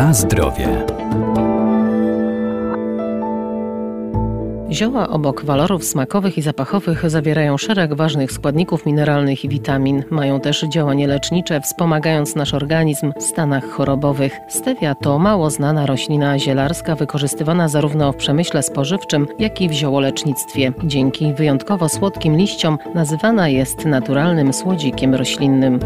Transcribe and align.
Na 0.00 0.14
zdrowie. 0.14 0.68
Zioła 4.70 5.08
obok 5.08 5.44
walorów 5.44 5.84
smakowych 5.84 6.38
i 6.38 6.42
zapachowych 6.42 7.10
zawierają 7.10 7.58
szereg 7.58 7.94
ważnych 7.94 8.32
składników 8.32 8.86
mineralnych 8.86 9.44
i 9.44 9.48
witamin. 9.48 10.04
Mają 10.10 10.40
też 10.40 10.64
działanie 10.68 11.06
lecznicze, 11.06 11.60
wspomagając 11.60 12.34
nasz 12.34 12.54
organizm 12.54 13.12
w 13.18 13.22
stanach 13.22 13.70
chorobowych. 13.70 14.36
Stevia 14.48 14.94
to 14.94 15.18
mało 15.18 15.50
znana 15.50 15.86
roślina 15.86 16.38
zielarska, 16.38 16.94
wykorzystywana 16.94 17.68
zarówno 17.68 18.12
w 18.12 18.16
przemyśle 18.16 18.62
spożywczym, 18.62 19.26
jak 19.38 19.60
i 19.60 19.68
w 19.68 19.72
ziołolecznictwie. 19.72 20.72
Dzięki 20.84 21.34
wyjątkowo 21.34 21.88
słodkim 21.88 22.36
liściom 22.36 22.78
nazywana 22.94 23.48
jest 23.48 23.84
naturalnym 23.84 24.52
słodzikiem 24.52 25.14
roślinnym. 25.14 25.80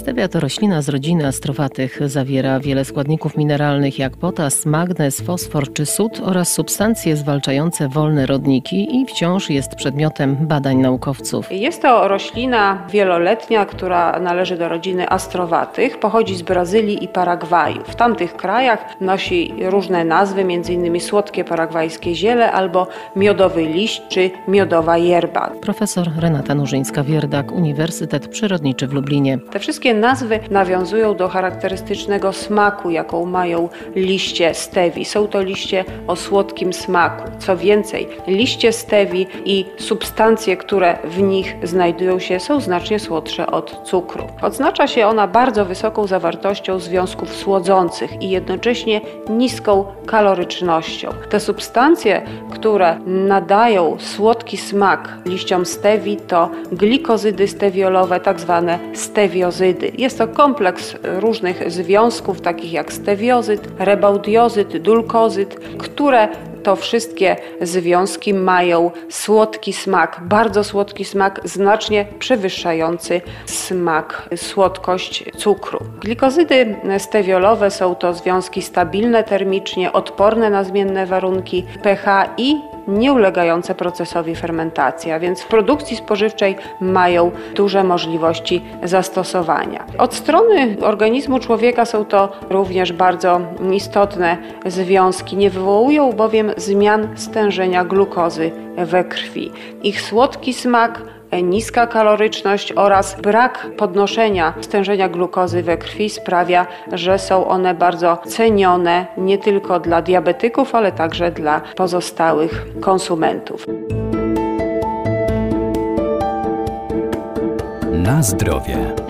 Stevia 0.00 0.28
to 0.28 0.40
roślina 0.40 0.82
z 0.82 0.88
rodziny 0.88 1.26
astrowatych. 1.26 2.08
Zawiera 2.08 2.60
wiele 2.60 2.84
składników 2.84 3.36
mineralnych 3.36 3.98
jak 3.98 4.16
potas, 4.16 4.66
magnez, 4.66 5.20
fosfor 5.20 5.72
czy 5.72 5.86
sód 5.86 6.20
oraz 6.24 6.52
substancje 6.52 7.16
zwalczające 7.16 7.88
wolne 7.88 8.26
rodniki 8.26 9.00
i 9.00 9.06
wciąż 9.06 9.50
jest 9.50 9.74
przedmiotem 9.74 10.36
badań 10.40 10.76
naukowców. 10.76 11.52
Jest 11.52 11.82
to 11.82 12.08
roślina 12.08 12.86
wieloletnia, 12.92 13.64
która 13.64 14.20
należy 14.20 14.56
do 14.56 14.68
rodziny 14.68 15.10
astrowatych. 15.10 16.00
Pochodzi 16.00 16.36
z 16.36 16.42
Brazylii 16.42 17.04
i 17.04 17.08
Paragwaju. 17.08 17.82
W 17.84 17.94
tamtych 17.94 18.36
krajach 18.36 19.00
nosi 19.00 19.54
różne 19.60 20.04
nazwy, 20.04 20.40
m.in. 20.40 21.00
słodkie 21.00 21.44
paragwajskie 21.44 22.14
ziele 22.14 22.52
albo 22.52 22.86
miodowy 23.16 23.62
liść 23.66 24.02
czy 24.08 24.30
miodowa 24.48 24.98
yerba. 24.98 25.50
Profesor 25.62 26.06
Renata 26.18 26.54
Nurzyńska-Wierdak, 26.54 27.52
Uniwersytet 27.52 28.28
Przyrodniczy 28.28 28.86
w 28.86 28.92
Lublinie. 28.92 29.38
Te 29.38 29.58
wszystkie 29.58 29.89
nazwy 29.94 30.40
nawiązują 30.50 31.14
do 31.16 31.28
charakterystycznego 31.28 32.32
smaku, 32.32 32.90
jaką 32.90 33.24
mają 33.24 33.68
liście 33.94 34.54
stewi. 34.54 35.04
Są 35.04 35.28
to 35.28 35.42
liście 35.42 35.84
o 36.06 36.16
słodkim 36.16 36.72
smaku. 36.72 37.30
Co 37.38 37.56
więcej, 37.56 38.08
liście 38.26 38.72
stewi 38.72 39.26
i 39.44 39.64
substancje, 39.78 40.56
które 40.56 40.98
w 41.04 41.22
nich 41.22 41.56
znajdują 41.62 42.18
się, 42.18 42.40
są 42.40 42.60
znacznie 42.60 42.98
słodsze 42.98 43.46
od 43.46 43.80
cukru. 43.84 44.26
Odznacza 44.42 44.86
się 44.86 45.06
ona 45.06 45.26
bardzo 45.26 45.64
wysoką 45.64 46.06
zawartością 46.06 46.78
związków 46.78 47.36
słodzących 47.36 48.22
i 48.22 48.30
jednocześnie 48.30 49.00
niską 49.28 49.84
kalorycznością. 50.06 51.08
Te 51.30 51.40
substancje, 51.40 52.22
które 52.50 52.98
nadają 53.06 53.96
słodki 53.98 54.56
smak 54.56 55.08
liściom 55.26 55.66
stewi, 55.66 56.16
to 56.16 56.50
glikozydy 56.72 57.48
stewiolowe, 57.48 58.20
tak 58.20 58.40
zwane 58.40 58.78
stewiozydy. 58.94 59.79
Jest 59.98 60.18
to 60.18 60.28
kompleks 60.28 60.96
różnych 61.02 61.72
związków, 61.72 62.40
takich 62.40 62.72
jak 62.72 62.92
stewiozyt, 62.92 63.68
rebaudiozyt, 63.78 64.76
dulkozyt, 64.76 65.60
które 65.78 66.28
to 66.62 66.76
wszystkie 66.76 67.36
związki 67.60 68.34
mają 68.34 68.90
słodki 69.08 69.72
smak, 69.72 70.20
bardzo 70.22 70.64
słodki 70.64 71.04
smak, 71.04 71.40
znacznie 71.44 72.06
przewyższający 72.18 73.20
smak, 73.46 74.28
słodkość 74.36 75.24
cukru. 75.36 75.80
Glikozydy 76.00 76.76
stewiolowe 76.98 77.70
są 77.70 77.94
to 77.94 78.14
związki 78.14 78.62
stabilne 78.62 79.24
termicznie, 79.24 79.92
odporne 79.92 80.50
na 80.50 80.64
zmienne 80.64 81.06
warunki 81.06 81.64
pH 81.82 82.34
i 82.36 82.56
nie 82.88 83.12
ulegające 83.12 83.74
procesowi 83.74 84.34
fermentacji, 84.34 85.12
a 85.12 85.20
więc 85.20 85.40
w 85.40 85.46
produkcji 85.46 85.96
spożywczej 85.96 86.56
mają 86.80 87.30
duże 87.54 87.84
możliwości 87.84 88.62
zastosowania. 88.82 89.84
Od 89.98 90.14
strony 90.14 90.76
organizmu 90.80 91.38
człowieka 91.38 91.84
są 91.84 92.04
to 92.04 92.32
również 92.50 92.92
bardzo 92.92 93.40
istotne 93.72 94.36
związki, 94.66 95.36
nie 95.36 95.50
wywołują 95.50 96.12
bowiem 96.12 96.52
zmian 96.56 97.08
stężenia 97.16 97.84
glukozy 97.84 98.50
we 98.76 99.04
krwi. 99.04 99.52
Ich 99.82 100.00
słodki 100.00 100.54
smak 100.54 101.00
niska 101.32 101.86
kaloryczność 101.86 102.72
oraz 102.72 103.20
brak 103.20 103.66
podnoszenia 103.76 104.54
stężenia 104.60 105.08
glukozy 105.08 105.62
we 105.62 105.76
krwi 105.76 106.10
sprawia, 106.10 106.66
że 106.92 107.18
są 107.18 107.48
one 107.48 107.74
bardzo 107.74 108.18
cenione 108.26 109.06
nie 109.16 109.38
tylko 109.38 109.80
dla 109.80 110.02
diabetyków, 110.02 110.74
ale 110.74 110.92
także 110.92 111.30
dla 111.32 111.60
pozostałych 111.76 112.66
konsumentów. 112.80 113.66
Na 117.92 118.22
zdrowie. 118.22 119.09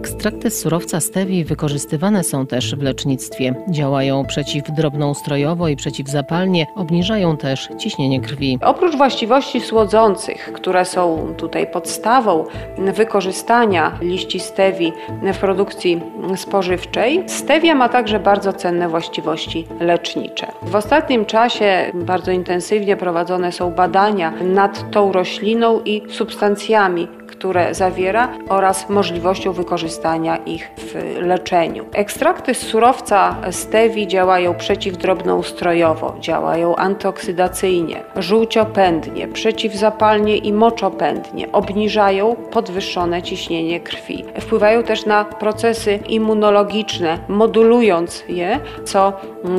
Ekstrakty 0.00 0.50
z 0.50 0.60
surowca 0.60 1.00
stevii 1.00 1.44
wykorzystywane 1.44 2.24
są 2.24 2.46
też 2.46 2.74
w 2.74 2.82
lecznictwie. 2.82 3.54
Działają 3.68 4.24
przeciwdrobnoustrojowo 4.24 5.68
i 5.68 5.76
przeciwzapalnie, 5.76 6.66
obniżają 6.76 7.36
też 7.36 7.68
ciśnienie 7.78 8.20
krwi. 8.20 8.58
Oprócz 8.62 8.96
właściwości 8.96 9.60
słodzących, 9.60 10.52
które 10.52 10.84
są 10.84 11.34
tutaj 11.36 11.66
podstawą 11.66 12.44
wykorzystania 12.78 13.98
liści 14.02 14.40
stevii 14.40 14.92
w 15.32 15.38
produkcji 15.38 16.00
spożywczej, 16.36 17.22
stevia 17.26 17.74
ma 17.74 17.88
także 17.88 18.20
bardzo 18.20 18.52
cenne 18.52 18.88
właściwości 18.88 19.66
lecznicze. 19.80 20.46
W 20.62 20.76
ostatnim 20.76 21.26
czasie 21.26 21.92
bardzo 21.94 22.30
intensywnie 22.30 22.96
prowadzone 22.96 23.52
są 23.52 23.70
badania 23.70 24.32
nad 24.42 24.90
tą 24.90 25.12
rośliną 25.12 25.80
i 25.84 26.02
substancjami, 26.08 27.08
które 27.30 27.74
zawiera 27.74 28.28
oraz 28.48 28.88
możliwością 28.88 29.52
wykorzystania 29.52 30.36
ich 30.36 30.70
w 30.76 30.94
leczeniu. 31.20 31.84
Ekstrakty 31.92 32.54
z 32.54 32.58
surowca 32.58 33.36
stewi 33.50 34.06
działają 34.06 34.54
przeciwdrobnoustrojowo, 34.54 36.16
działają 36.20 36.76
antyoksydacyjnie, 36.76 38.02
żółciopędnie, 38.16 39.28
przeciwzapalnie 39.28 40.36
i 40.36 40.52
moczopędnie, 40.52 41.52
obniżają 41.52 42.36
podwyższone 42.36 43.22
ciśnienie 43.22 43.80
krwi. 43.80 44.24
Wpływają 44.40 44.82
też 44.82 45.06
na 45.06 45.24
procesy 45.24 45.98
immunologiczne, 46.08 47.18
modulując 47.28 48.24
je, 48.28 48.60
co 48.84 49.12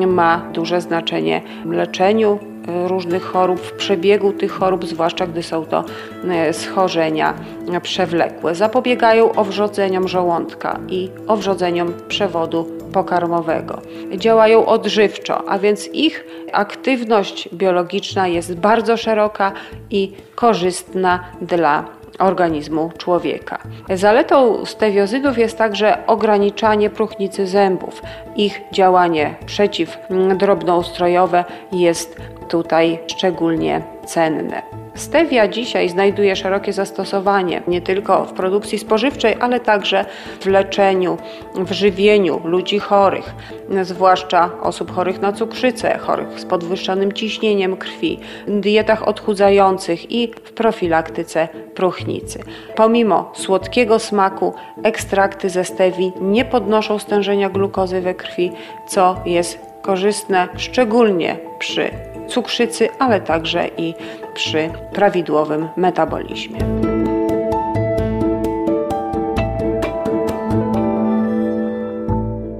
ma 0.07 0.37
duże 0.53 0.81
znaczenie 0.81 1.41
w 1.65 1.71
leczeniu 1.71 2.50
różnych 2.67 3.23
chorób, 3.23 3.59
w 3.59 3.71
przebiegu 3.71 4.33
tych 4.33 4.51
chorób, 4.51 4.85
zwłaszcza 4.85 5.27
gdy 5.27 5.43
są 5.43 5.65
to 5.65 5.83
e, 6.29 6.53
schorzenia 6.53 7.33
przewlekłe. 7.81 8.55
Zapobiegają 8.55 9.31
owrzodzeniom 9.35 10.07
żołądka 10.07 10.79
i 10.87 11.09
owrzodzeniom 11.27 11.93
przewodu 12.07 12.67
pokarmowego. 12.93 13.81
Działają 14.17 14.65
odżywczo, 14.65 15.49
a 15.49 15.59
więc 15.59 15.93
ich 15.93 16.25
aktywność 16.53 17.49
biologiczna 17.53 18.27
jest 18.27 18.55
bardzo 18.55 18.97
szeroka 18.97 19.51
i 19.89 20.11
korzystna 20.35 21.23
dla 21.41 22.00
organizmu 22.19 22.91
człowieka. 22.97 23.59
Zaletą 23.93 24.65
stewiozydów 24.65 25.37
jest 25.37 25.57
także 25.57 26.07
ograniczanie 26.07 26.89
próchnicy 26.89 27.47
zębów. 27.47 28.01
Ich 28.35 28.61
działanie 28.71 29.35
przeciwdrobnoustrojowe 29.45 31.45
jest 31.71 32.21
tutaj 32.49 32.99
szczególnie 33.07 33.81
cenne. 34.05 34.80
Stevia 34.95 35.47
dzisiaj 35.47 35.89
znajduje 35.89 36.35
szerokie 36.35 36.73
zastosowanie 36.73 37.61
nie 37.67 37.81
tylko 37.81 38.25
w 38.25 38.33
produkcji 38.33 38.79
spożywczej, 38.79 39.35
ale 39.39 39.59
także 39.59 40.05
w 40.41 40.45
leczeniu, 40.45 41.17
w 41.55 41.71
żywieniu 41.71 42.41
ludzi 42.43 42.79
chorych, 42.79 43.33
zwłaszcza 43.81 44.49
osób 44.61 44.91
chorych 44.91 45.21
na 45.21 45.33
cukrzycę, 45.33 45.97
chorych 45.97 46.39
z 46.39 46.45
podwyższonym 46.45 47.13
ciśnieniem 47.13 47.77
krwi, 47.77 48.19
dietach 48.47 49.07
odchudzających 49.07 50.11
i 50.11 50.27
w 50.43 50.51
profilaktyce 50.53 51.47
próchnicy. 51.75 52.39
Pomimo 52.75 53.31
słodkiego 53.35 53.99
smaku, 53.99 54.53
ekstrakty 54.83 55.49
ze 55.49 55.63
stevii 55.63 56.11
nie 56.21 56.45
podnoszą 56.45 56.99
stężenia 56.99 57.49
glukozy 57.49 58.01
we 58.01 58.13
krwi, 58.13 58.51
co 58.87 59.15
jest 59.25 59.59
korzystne 59.81 60.47
szczególnie 60.57 61.37
przy 61.59 61.91
cukrzycy, 62.31 62.89
ale 62.99 63.21
także 63.21 63.69
i 63.77 63.93
przy 64.33 64.69
prawidłowym 64.93 65.67
metabolizmie. 65.77 66.59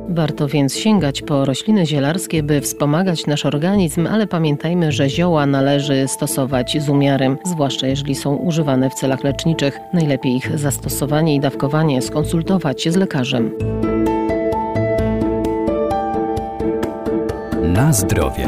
Warto 0.10 0.48
więc 0.48 0.76
sięgać 0.78 1.22
po 1.22 1.46
rośliny 1.46 1.86
zielarskie, 1.86 2.44
by 2.44 2.62
wspomagać 2.62 3.28
nasz 3.28 3.46
organizm, 3.46 4.08
ale 4.08 4.28
pamiętajmy, 4.28 4.92
że 4.92 5.10
zioła 5.10 5.46
należy 5.46 6.08
stosować 6.08 6.78
z 6.80 6.90
umiarem, 6.90 7.38
zwłaszcza 7.46 7.88
jeżeli 7.88 8.16
są 8.16 8.36
używane 8.36 8.90
w 8.90 8.94
celach 8.94 9.24
leczniczych. 9.24 9.80
Najlepiej 9.94 10.36
ich 10.36 10.60
zastosowanie 10.60 11.36
i 11.36 11.40
dawkowanie 11.40 12.02
skonsultować 12.02 12.90
z 12.90 12.96
lekarzem. 12.96 13.52
Na 17.64 17.94
zdrowie. 17.94 18.48